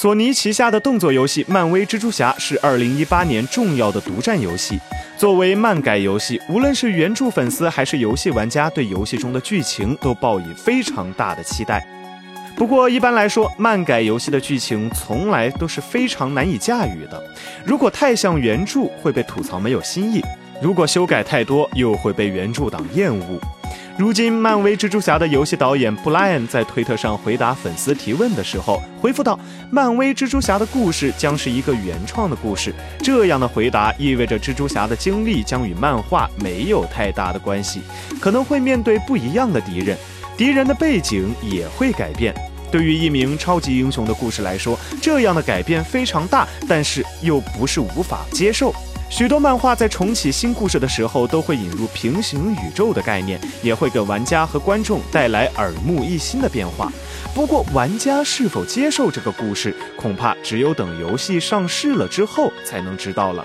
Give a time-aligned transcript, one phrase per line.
[0.00, 4.80] 索尼旗下的动作游戏《漫威蜘蛛侠》是2018年重要的独占游戏。
[5.18, 11.86] 作为漫改游戏，无论是原著粉丝还是游戏玩家，对游戏中的剧情都抱以非常大的期待。
[12.56, 17.22] 不过，一般来说，漫改游戏的剧情从来都是非常难以驾驭的。
[17.62, 20.22] 如果太像原著，会被吐槽没有新意；
[20.62, 23.38] 如果修改太多，又会被原著党厌恶。
[24.00, 29.38] 如今，漫威蜘蛛侠的游戏导演布莱恩在推特上回答粉丝提问的时候，回复道
[29.70, 32.74] ：“漫威蜘蛛侠的故事将是一个原创的故事。”
[33.04, 37.82] 这样的回答意味着蜘蛛侠的经历将与漫画没有太大的关系，
[38.18, 39.98] 可能会面对不一样的敌人，
[40.34, 42.34] 敌人的背景也会改变。
[42.72, 48.74] 对于一名超级英雄的故事来说，这样的改变非常大，但是又不是无法接受。
[49.10, 56.90] 许多漫画在重启新故事的时候，都会引入平行宇宙的概念，也会给玩家和观众带来耳目一新的变化。
[57.34, 63.44] 不过，玩家是否接受这个故事，恐怕只有等游戏上市了之后才能知道了。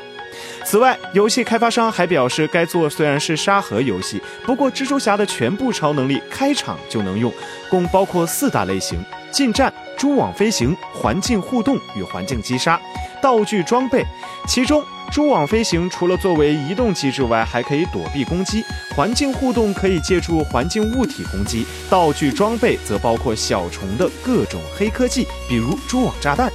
[0.64, 7.34] 此外，游戏开发商还表示，该作虽然是沙盒游戏，不过蜘蛛侠的全部超能力开场就能用，
[7.70, 12.80] 共包括四大类型：近战、蛛网飞行、环境互动与环境击杀、
[13.22, 14.06] 道具装备，
[14.48, 14.82] 其中。
[15.12, 18.62] 蛛网飞行除了作为移动机制外，还可以躲避攻击；
[18.96, 26.52] 环境互动可以借助环境物体攻击；道具装备则包括小虫的各种黑科技，比如蛛网炸弹。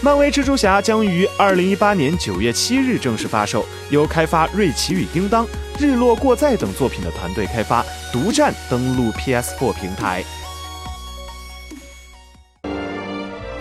[0.00, 5.44] 漫威蜘蛛侠将于二零一八年九月七日正式发售，由开发《瑞奇与叮当》
[5.78, 10.24] 《日落过载》等作品的团队开发，独占登陆 PS4 平台。